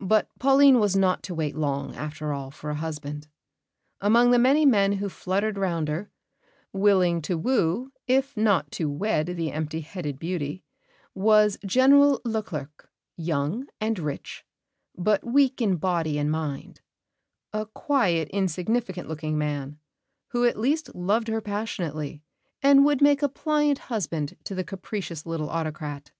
[0.00, 3.28] But Pauline was not to wait long, after all, for a husband.
[4.00, 6.10] Among the many men who fluttered round her,
[6.72, 10.64] willing to woo if not to wed the empty headed beauty,
[11.14, 14.44] was General Leclerc, young and rich,
[14.96, 16.80] but weak in body and mind,
[17.52, 19.78] "a quiet, insignificant looking man,"
[20.30, 22.24] who at least loved her passionately,
[22.60, 26.10] and would make a pliant husband to the capricious little autocrat.